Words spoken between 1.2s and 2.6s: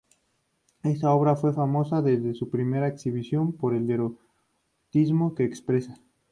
fue famosa, desde su